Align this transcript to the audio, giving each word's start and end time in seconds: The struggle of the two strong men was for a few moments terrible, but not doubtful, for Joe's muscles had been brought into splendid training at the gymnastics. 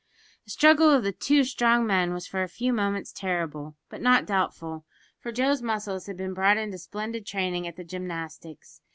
The 0.45 0.49
struggle 0.49 0.89
of 0.89 1.03
the 1.03 1.11
two 1.11 1.43
strong 1.43 1.85
men 1.85 2.11
was 2.11 2.25
for 2.25 2.41
a 2.41 2.49
few 2.49 2.73
moments 2.73 3.11
terrible, 3.11 3.75
but 3.87 4.01
not 4.01 4.25
doubtful, 4.25 4.83
for 5.19 5.31
Joe's 5.31 5.61
muscles 5.61 6.07
had 6.07 6.17
been 6.17 6.33
brought 6.33 6.57
into 6.57 6.79
splendid 6.79 7.23
training 7.23 7.67
at 7.67 7.75
the 7.75 7.83
gymnastics. 7.83 8.81